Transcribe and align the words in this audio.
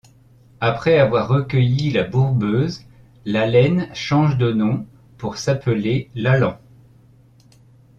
Après 0.61 0.97
avoir 0.97 1.27
recueilli 1.27 1.91
la 1.91 2.01
Bourbeuse 2.03 2.83
l'Allaine 3.25 3.87
change 3.93 4.35
de 4.35 4.51
nom 4.51 4.87
pour 5.19 5.37
s'appeler 5.37 6.09
l'Allan. 6.15 6.57